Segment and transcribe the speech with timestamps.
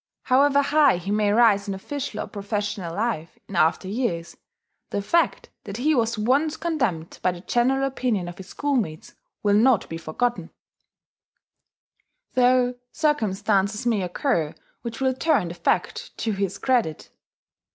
[0.23, 4.35] However high he may rise in official or professional life in after years,
[4.89, 9.53] the fact that he was once condemned by the general opinion of his schoolmates will
[9.53, 10.49] not be forgotten,
[12.33, 17.11] though circumstances may occur which will turn the fact to his credit....